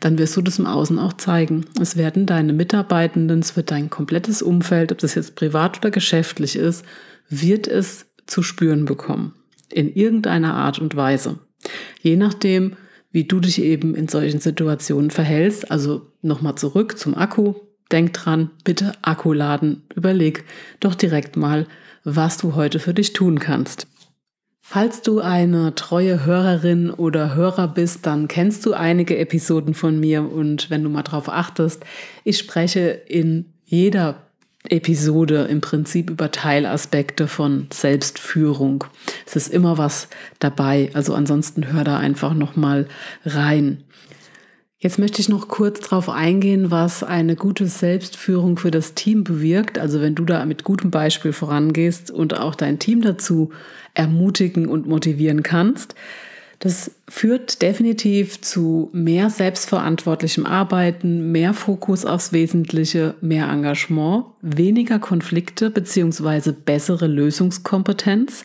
dann 0.00 0.18
wirst 0.18 0.36
du 0.36 0.42
das 0.42 0.58
im 0.58 0.66
Außen 0.66 0.98
auch 0.98 1.12
zeigen. 1.14 1.64
Es 1.80 1.96
werden 1.96 2.26
deine 2.26 2.52
Mitarbeitenden, 2.52 3.40
es 3.40 3.56
wird 3.56 3.70
dein 3.70 3.90
komplettes 3.90 4.42
Umfeld, 4.42 4.92
ob 4.92 4.98
das 4.98 5.14
jetzt 5.14 5.36
privat 5.36 5.78
oder 5.78 5.90
geschäftlich 5.90 6.56
ist, 6.56 6.84
wird 7.28 7.66
es 7.66 8.06
zu 8.26 8.42
spüren 8.42 8.84
bekommen. 8.84 9.34
in 9.70 9.92
irgendeiner 9.92 10.54
Art 10.54 10.78
und 10.78 10.96
Weise. 10.96 11.40
Je 12.00 12.16
nachdem, 12.16 12.76
wie 13.12 13.24
du 13.24 13.40
dich 13.40 13.60
eben 13.62 13.94
in 13.94 14.08
solchen 14.08 14.40
Situationen 14.40 15.10
verhältst. 15.10 15.70
Also 15.70 16.12
nochmal 16.22 16.56
zurück 16.56 16.98
zum 16.98 17.16
Akku. 17.16 17.54
Denk 17.90 18.12
dran, 18.12 18.50
bitte 18.64 18.92
Akku 19.02 19.32
laden. 19.32 19.82
Überleg 19.94 20.44
doch 20.80 20.94
direkt 20.94 21.36
mal, 21.36 21.66
was 22.04 22.36
du 22.36 22.54
heute 22.54 22.78
für 22.78 22.94
dich 22.94 23.12
tun 23.12 23.38
kannst. 23.38 23.86
Falls 24.70 25.00
du 25.00 25.20
eine 25.20 25.74
treue 25.74 26.26
Hörerin 26.26 26.90
oder 26.90 27.34
Hörer 27.34 27.68
bist, 27.68 28.04
dann 28.04 28.28
kennst 28.28 28.66
du 28.66 28.74
einige 28.74 29.16
Episoden 29.16 29.72
von 29.72 29.98
mir 29.98 30.30
und 30.30 30.68
wenn 30.68 30.84
du 30.84 30.90
mal 30.90 31.04
drauf 31.04 31.30
achtest, 31.30 31.86
ich 32.22 32.36
spreche 32.36 32.80
in 32.90 33.46
jeder 33.64 34.26
Episode 34.68 35.44
im 35.44 35.62
Prinzip 35.62 36.10
über 36.10 36.30
Teilaspekte 36.30 37.28
von 37.28 37.68
Selbstführung. 37.72 38.84
Es 39.26 39.36
ist 39.36 39.48
immer 39.48 39.78
was 39.78 40.08
dabei, 40.38 40.90
also 40.92 41.14
ansonsten 41.14 41.72
hör 41.72 41.84
da 41.84 41.96
einfach 41.96 42.34
noch 42.34 42.54
mal 42.54 42.88
rein. 43.24 43.84
Jetzt 44.80 45.00
möchte 45.00 45.20
ich 45.20 45.28
noch 45.28 45.48
kurz 45.48 45.80
darauf 45.80 46.08
eingehen, 46.08 46.70
was 46.70 47.02
eine 47.02 47.34
gute 47.34 47.66
Selbstführung 47.66 48.58
für 48.58 48.70
das 48.70 48.94
Team 48.94 49.24
bewirkt. 49.24 49.76
Also 49.76 50.00
wenn 50.00 50.14
du 50.14 50.24
da 50.24 50.44
mit 50.46 50.62
gutem 50.62 50.92
Beispiel 50.92 51.32
vorangehst 51.32 52.12
und 52.12 52.38
auch 52.38 52.54
dein 52.54 52.78
Team 52.78 53.02
dazu 53.02 53.50
ermutigen 53.94 54.68
und 54.68 54.86
motivieren 54.86 55.42
kannst, 55.42 55.96
das 56.60 56.92
führt 57.08 57.60
definitiv 57.60 58.40
zu 58.40 58.88
mehr 58.92 59.30
selbstverantwortlichem 59.30 60.46
Arbeiten, 60.46 61.32
mehr 61.32 61.54
Fokus 61.54 62.04
aufs 62.04 62.32
Wesentliche, 62.32 63.14
mehr 63.20 63.48
Engagement, 63.48 64.26
weniger 64.42 65.00
Konflikte 65.00 65.70
beziehungsweise 65.70 66.52
bessere 66.52 67.08
Lösungskompetenz 67.08 68.44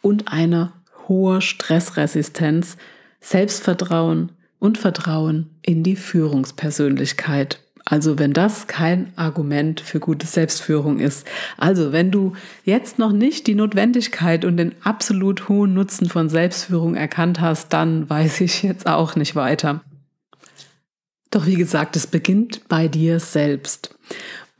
und 0.00 0.28
eine 0.28 0.72
hohe 1.08 1.40
Stressresistenz, 1.40 2.76
Selbstvertrauen 3.20 4.30
und 4.62 4.78
Vertrauen 4.78 5.50
in 5.60 5.82
die 5.82 5.96
Führungspersönlichkeit. 5.96 7.58
Also 7.84 8.20
wenn 8.20 8.32
das 8.32 8.68
kein 8.68 9.12
Argument 9.16 9.80
für 9.80 9.98
gute 9.98 10.24
Selbstführung 10.24 11.00
ist. 11.00 11.26
Also 11.58 11.90
wenn 11.90 12.12
du 12.12 12.34
jetzt 12.64 12.96
noch 12.96 13.10
nicht 13.10 13.48
die 13.48 13.56
Notwendigkeit 13.56 14.44
und 14.44 14.58
den 14.58 14.76
absolut 14.84 15.48
hohen 15.48 15.74
Nutzen 15.74 16.08
von 16.08 16.28
Selbstführung 16.28 16.94
erkannt 16.94 17.40
hast, 17.40 17.72
dann 17.72 18.08
weiß 18.08 18.40
ich 18.42 18.62
jetzt 18.62 18.86
auch 18.86 19.16
nicht 19.16 19.34
weiter. 19.34 19.80
Doch 21.32 21.46
wie 21.46 21.56
gesagt, 21.56 21.96
es 21.96 22.06
beginnt 22.06 22.68
bei 22.68 22.86
dir 22.86 23.18
selbst. 23.18 23.96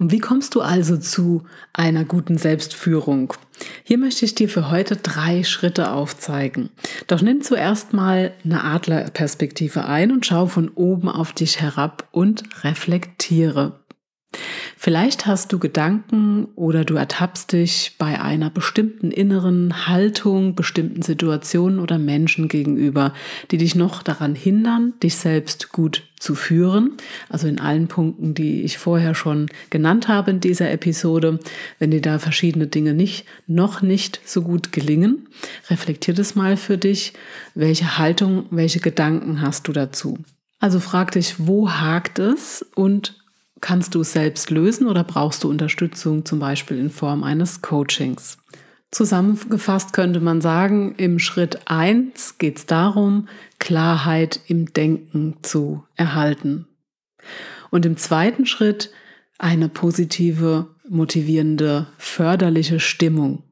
Und 0.02 0.10
wie 0.10 0.18
kommst 0.18 0.56
du 0.56 0.62
also 0.62 0.96
zu 0.96 1.44
einer 1.72 2.04
guten 2.04 2.36
Selbstführung? 2.36 3.34
Hier 3.84 3.98
möchte 3.98 4.24
ich 4.24 4.34
dir 4.34 4.48
für 4.48 4.68
heute 4.68 4.96
drei 4.96 5.44
Schritte 5.44 5.92
aufzeigen. 5.92 6.70
Doch 7.06 7.22
nimm 7.22 7.40
zuerst 7.40 7.92
mal 7.92 8.32
eine 8.44 8.64
Adlerperspektive 8.64 9.84
ein 9.84 10.10
und 10.10 10.26
schau 10.26 10.46
von 10.46 10.70
oben 10.70 11.08
auf 11.08 11.32
dich 11.32 11.60
herab 11.60 12.08
und 12.10 12.42
reflektiere. 12.64 13.78
Vielleicht 14.84 15.26
hast 15.26 15.52
du 15.52 15.60
Gedanken 15.60 16.48
oder 16.56 16.84
du 16.84 16.96
ertappst 16.96 17.52
dich 17.52 17.94
bei 17.98 18.20
einer 18.20 18.50
bestimmten 18.50 19.12
inneren 19.12 19.86
Haltung, 19.86 20.56
bestimmten 20.56 21.02
Situationen 21.02 21.78
oder 21.78 22.00
Menschen 22.00 22.48
gegenüber, 22.48 23.14
die 23.52 23.58
dich 23.58 23.76
noch 23.76 24.02
daran 24.02 24.34
hindern, 24.34 24.94
dich 25.00 25.14
selbst 25.14 25.70
gut 25.70 26.02
zu 26.18 26.34
führen. 26.34 26.96
Also 27.28 27.46
in 27.46 27.60
allen 27.60 27.86
Punkten, 27.86 28.34
die 28.34 28.64
ich 28.64 28.76
vorher 28.76 29.14
schon 29.14 29.46
genannt 29.70 30.08
habe 30.08 30.32
in 30.32 30.40
dieser 30.40 30.72
Episode. 30.72 31.38
Wenn 31.78 31.92
dir 31.92 32.02
da 32.02 32.18
verschiedene 32.18 32.66
Dinge 32.66 32.92
nicht, 32.92 33.24
noch 33.46 33.82
nicht 33.82 34.20
so 34.24 34.42
gut 34.42 34.72
gelingen, 34.72 35.28
reflektier 35.70 36.14
das 36.14 36.34
mal 36.34 36.56
für 36.56 36.76
dich. 36.76 37.12
Welche 37.54 37.98
Haltung, 37.98 38.46
welche 38.50 38.80
Gedanken 38.80 39.42
hast 39.42 39.68
du 39.68 39.72
dazu? 39.72 40.18
Also 40.58 40.80
frag 40.80 41.12
dich, 41.12 41.46
wo 41.46 41.70
hakt 41.70 42.18
es 42.18 42.66
und 42.74 43.21
Kannst 43.62 43.94
du 43.94 44.00
es 44.00 44.12
selbst 44.12 44.50
lösen 44.50 44.88
oder 44.88 45.04
brauchst 45.04 45.44
du 45.44 45.48
Unterstützung 45.48 46.24
zum 46.24 46.40
Beispiel 46.40 46.78
in 46.78 46.90
Form 46.90 47.22
eines 47.22 47.62
Coachings? 47.62 48.36
Zusammengefasst 48.90 49.92
könnte 49.92 50.18
man 50.18 50.40
sagen, 50.40 50.96
im 50.96 51.20
Schritt 51.20 51.60
1 51.66 52.38
geht 52.38 52.58
es 52.58 52.66
darum, 52.66 53.28
Klarheit 53.60 54.40
im 54.48 54.72
Denken 54.72 55.36
zu 55.42 55.84
erhalten. 55.94 56.66
Und 57.70 57.86
im 57.86 57.96
zweiten 57.96 58.46
Schritt 58.46 58.90
eine 59.38 59.68
positive, 59.68 60.66
motivierende, 60.88 61.86
förderliche 61.98 62.80
Stimmung. 62.80 63.44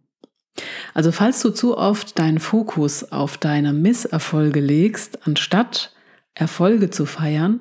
Also 0.92 1.12
falls 1.12 1.40
du 1.40 1.50
zu 1.50 1.78
oft 1.78 2.18
deinen 2.18 2.40
Fokus 2.40 3.12
auf 3.12 3.38
deine 3.38 3.72
Misserfolge 3.72 4.58
legst, 4.58 5.24
anstatt 5.24 5.94
Erfolge 6.40 6.90
zu 6.90 7.04
feiern, 7.04 7.60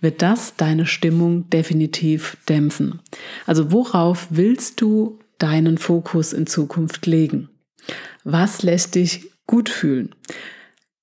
wird 0.00 0.20
das 0.20 0.54
deine 0.56 0.86
Stimmung 0.86 1.48
definitiv 1.50 2.36
dämpfen. 2.48 3.00
Also 3.46 3.72
worauf 3.72 4.28
willst 4.30 4.80
du 4.80 5.18
deinen 5.38 5.78
Fokus 5.78 6.32
in 6.32 6.46
Zukunft 6.46 7.06
legen? 7.06 7.48
Was 8.24 8.62
lässt 8.62 8.96
dich 8.96 9.30
gut 9.46 9.70
fühlen? 9.70 10.14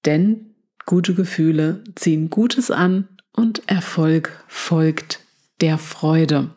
Denn 0.06 0.56
gute 0.86 1.16
Gefühle 1.16 1.84
ziehen 1.96 2.30
Gutes 2.30 2.70
an 2.70 3.08
und 3.34 3.64
Erfolg 3.68 4.44
folgt 4.48 5.20
der 5.62 5.80
Freude. 5.80 6.52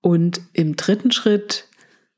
Und 0.00 0.40
im 0.54 0.76
dritten 0.76 1.12
Schritt, 1.12 1.66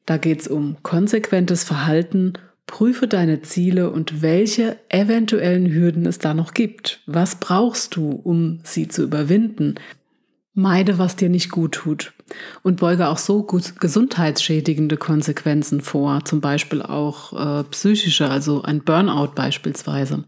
da 0.07 0.16
geht 0.16 0.42
es 0.42 0.49
um 0.49 0.77
konsequentes 0.85 1.64
Verhalten 1.64 2.35
Prüfe 2.70 3.09
deine 3.09 3.42
Ziele 3.42 3.90
und 3.90 4.22
welche 4.22 4.78
eventuellen 4.90 5.72
Hürden 5.72 6.06
es 6.06 6.20
da 6.20 6.35
noch 6.35 6.54
gibt. 6.54 7.00
Was 7.04 7.35
brauchst 7.35 7.96
du, 7.96 8.11
um 8.11 8.61
sie 8.62 8.87
zu 8.87 9.02
überwinden? 9.02 9.74
Meide, 10.54 10.96
was 10.96 11.16
dir 11.16 11.30
nicht 11.30 11.50
gut 11.50 11.72
tut 11.72 12.12
und 12.62 12.78
beuge 12.78 13.09
auch 13.09 13.18
so 13.18 13.42
gesundheitsschädigende 13.42 14.96
Konsequenzen 14.98 15.80
vor, 15.80 16.24
zum 16.24 16.40
Beispiel 16.40 16.80
auch 16.80 17.33
äh, 17.61 17.64
psychische, 17.64 18.30
also 18.30 18.62
ein 18.62 18.85
Burnout 18.85 19.33
beispielsweise. 19.35 20.22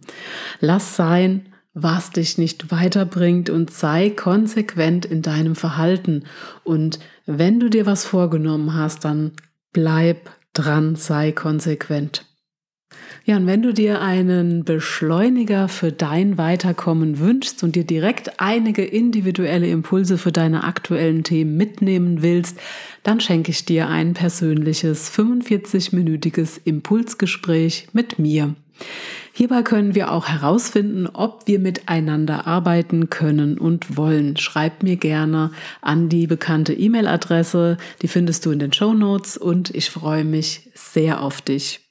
Lass 0.58 0.96
sein, 0.96 1.46
was 1.74 2.10
dich 2.10 2.38
nicht 2.38 2.72
weiterbringt 2.72 3.50
und 3.50 3.70
sei 3.70 4.10
konsequent 4.10 5.06
in 5.06 5.22
deinem 5.22 5.54
Verhalten. 5.54 6.24
Und 6.64 6.98
wenn 7.24 7.60
du 7.60 7.70
dir 7.70 7.86
was 7.86 8.04
vorgenommen 8.04 8.74
hast, 8.74 9.04
dann 9.04 9.30
bleib 9.72 10.28
dran, 10.54 10.96
sei 10.96 11.30
konsequent. 11.30 12.26
Ja, 13.24 13.36
und 13.36 13.46
wenn 13.46 13.62
du 13.62 13.72
dir 13.72 14.00
einen 14.00 14.64
Beschleuniger 14.64 15.68
für 15.68 15.92
dein 15.92 16.38
Weiterkommen 16.38 17.20
wünschst 17.20 17.62
und 17.62 17.76
dir 17.76 17.84
direkt 17.84 18.40
einige 18.40 18.84
individuelle 18.84 19.68
Impulse 19.68 20.18
für 20.18 20.32
deine 20.32 20.64
aktuellen 20.64 21.22
Themen 21.22 21.56
mitnehmen 21.56 22.22
willst, 22.22 22.58
dann 23.04 23.20
schenke 23.20 23.52
ich 23.52 23.64
dir 23.64 23.88
ein 23.88 24.14
persönliches 24.14 25.12
45-minütiges 25.12 26.60
Impulsgespräch 26.64 27.88
mit 27.92 28.18
mir. 28.18 28.56
Hierbei 29.32 29.62
können 29.62 29.94
wir 29.94 30.10
auch 30.10 30.26
herausfinden, 30.26 31.06
ob 31.06 31.46
wir 31.46 31.60
miteinander 31.60 32.48
arbeiten 32.48 33.08
können 33.08 33.56
und 33.56 33.96
wollen. 33.96 34.36
Schreib 34.36 34.82
mir 34.82 34.96
gerne 34.96 35.52
an 35.80 36.08
die 36.08 36.26
bekannte 36.26 36.72
E-Mail-Adresse, 36.72 37.76
die 38.02 38.08
findest 38.08 38.44
du 38.44 38.50
in 38.50 38.58
den 38.58 38.72
Show 38.72 38.92
Notes 38.92 39.36
und 39.36 39.72
ich 39.74 39.90
freue 39.90 40.24
mich 40.24 40.70
sehr 40.74 41.22
auf 41.22 41.40
dich. 41.40 41.81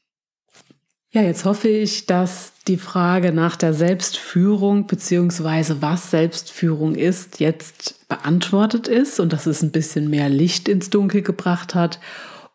Ja, 1.14 1.22
jetzt 1.22 1.44
hoffe 1.44 1.68
ich, 1.68 2.06
dass 2.06 2.54
die 2.70 2.78
Frage 2.78 3.34
nach 3.34 3.58
der 3.58 3.74
Selbstführung 3.74 4.88
beziehungsweise 4.88 5.82
was 5.82 6.10
Selbstführung 6.10 6.96
ist, 6.96 7.42
jetzt 7.42 8.08
beantwortet 8.08 8.88
ist 8.88 9.20
und 9.20 9.34
dass 9.34 9.46
es 9.46 9.62
ein 9.62 9.72
bisschen 9.72 10.10
mehr 10.10 10.30
Licht 10.30 10.70
ins 10.70 10.90
Dunkel 10.90 11.22
gebracht 11.22 11.76
hat 11.76 12.00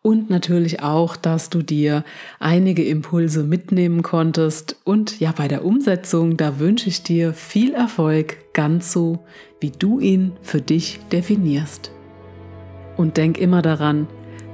und 0.01 0.31
natürlich 0.31 0.81
auch, 0.81 1.15
dass 1.15 1.51
du 1.51 1.61
dir 1.61 2.03
einige 2.39 2.83
Impulse 2.83 3.43
mitnehmen 3.43 4.01
konntest 4.01 4.75
und 4.85 5.19
ja, 5.19 5.33
bei 5.37 5.47
der 5.47 5.63
Umsetzung, 5.63 6.35
da 6.35 6.57
wünsche 6.57 6.89
ich 6.89 7.03
dir 7.03 7.33
viel 7.33 7.75
Erfolg, 7.75 8.37
ganz 8.53 8.91
so, 8.91 9.19
wie 9.59 9.69
du 9.69 9.99
ihn 9.99 10.31
für 10.41 10.61
dich 10.61 10.99
definierst. 11.11 11.91
Und 12.95 13.17
denk 13.17 13.37
immer 13.37 13.61
daran, 13.61 14.07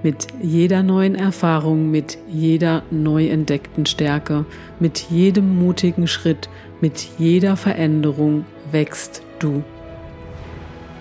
mit 0.04 0.28
jeder 0.42 0.84
neuen 0.84 1.16
Erfahrung, 1.16 1.90
mit 1.90 2.18
jeder 2.28 2.84
neu 2.92 3.28
entdeckten 3.28 3.86
Stärke, 3.86 4.46
mit 4.80 5.00
jedem 5.10 5.58
mutigen 5.58 6.08
Schritt, 6.08 6.50
mit 6.82 7.08
jeder 7.18 7.56
Veränderung 7.56 8.46
wächst 8.72 9.24
du. 9.40 9.64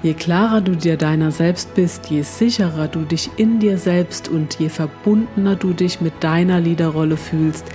Je 0.04 0.14
klarer 0.14 0.60
du 0.60 0.76
dir 0.76 0.96
deiner 0.96 1.30
selbst 1.30 1.74
bist, 1.74 2.10
je 2.10 2.22
sicherer 2.22 2.88
du 2.88 3.00
dich 3.00 3.30
in 3.36 3.60
dir 3.60 3.78
selbst 3.78 4.28
und 4.28 4.58
je 4.58 4.68
verbundener 4.68 5.56
du 5.56 5.72
dich 5.72 6.00
mit 6.00 6.12
deiner 6.20 6.60
Liederrolle 6.60 7.16
fühlst, 7.16 7.66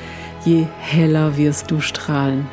je 0.46 0.66
heller 0.80 1.38
wirst 1.38 1.72
du 1.72 1.80
strahlen. 1.80 2.48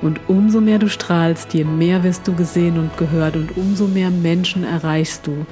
Und 0.00 0.18
umso 0.26 0.60
mehr 0.60 0.80
du 0.80 0.88
strahlst, 0.88 1.54
je 1.54 1.62
mehr 1.62 2.02
wirst 2.02 2.26
du 2.26 2.34
gesehen 2.34 2.76
und 2.76 2.96
gehört 2.96 3.36
und 3.36 3.56
umso 3.56 3.86
mehr 3.86 4.10
Menschen 4.10 4.64
erreichst 4.64 5.28
du 5.28 5.46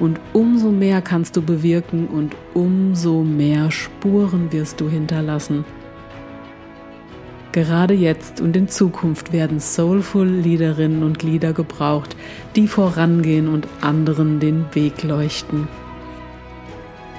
Und 0.00 0.18
umso 0.32 0.70
mehr 0.70 1.02
kannst 1.02 1.36
du 1.36 1.42
bewirken 1.42 2.08
und 2.08 2.34
umso 2.54 3.22
mehr 3.22 3.70
Spuren 3.70 4.50
wirst 4.50 4.80
du 4.80 4.88
hinterlassen. 4.88 5.64
Gerade 7.52 7.94
jetzt 7.94 8.40
und 8.40 8.56
in 8.56 8.68
Zukunft 8.68 9.32
werden 9.32 9.60
soulful 9.60 10.26
Liederinnen 10.26 11.02
und 11.02 11.22
Lieder 11.22 11.52
gebraucht, 11.52 12.16
die 12.56 12.66
vorangehen 12.66 13.48
und 13.48 13.68
anderen 13.80 14.40
den 14.40 14.64
Weg 14.72 15.02
leuchten. 15.02 15.68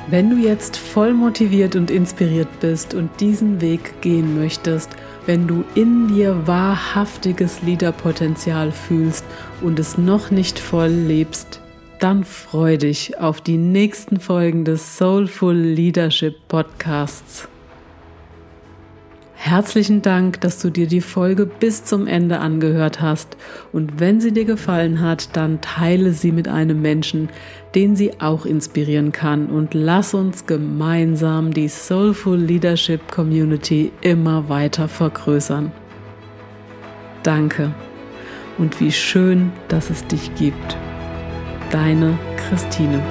Wenn 0.09 0.29
du 0.29 0.37
jetzt 0.37 0.77
voll 0.77 1.13
motiviert 1.13 1.75
und 1.75 1.91
inspiriert 1.91 2.47
bist 2.59 2.93
und 2.93 3.09
diesen 3.19 3.61
Weg 3.61 4.01
gehen 4.01 4.39
möchtest, 4.39 4.89
wenn 5.25 5.47
du 5.47 5.63
in 5.75 6.07
dir 6.07 6.47
wahrhaftiges 6.47 7.61
Liederpotenzial 7.61 8.71
fühlst 8.71 9.23
und 9.61 9.79
es 9.79 9.97
noch 9.97 10.31
nicht 10.31 10.57
voll 10.57 10.89
lebst, 10.89 11.61
dann 12.01 12.23
freu 12.23 12.77
dich 12.77 13.19
auf 13.19 13.41
die 13.41 13.57
nächsten 13.57 14.19
Folgen 14.19 14.65
des 14.65 14.97
Soulful 14.97 15.55
Leadership 15.55 16.35
Podcasts. 16.47 17.47
Herzlichen 19.35 20.01
Dank, 20.01 20.41
dass 20.41 20.59
du 20.59 20.71
dir 20.71 20.87
die 20.87 21.01
Folge 21.01 21.45
bis 21.45 21.83
zum 21.83 22.07
Ende 22.07 22.39
angehört 22.39 23.01
hast. 23.01 23.37
Und 23.71 23.99
wenn 23.99 24.19
sie 24.19 24.31
dir 24.31 24.45
gefallen 24.45 25.01
hat, 25.01 25.35
dann 25.35 25.61
teile 25.61 26.13
sie 26.13 26.31
mit 26.31 26.47
einem 26.47 26.81
Menschen, 26.81 27.29
den 27.75 27.95
sie 27.95 28.19
auch 28.19 28.45
inspirieren 28.45 29.11
kann. 29.11 29.47
Und 29.47 29.73
lass 29.75 30.15
uns 30.15 30.47
gemeinsam 30.47 31.53
die 31.53 31.67
Soulful 31.67 32.37
Leadership 32.37 33.11
Community 33.11 33.91
immer 34.01 34.49
weiter 34.49 34.87
vergrößern. 34.87 35.71
Danke. 37.21 37.73
Und 38.57 38.79
wie 38.79 38.91
schön, 38.91 39.51
dass 39.67 39.91
es 39.91 40.05
dich 40.07 40.33
gibt. 40.35 40.77
Deine 41.71 42.19
Christine. 42.35 43.01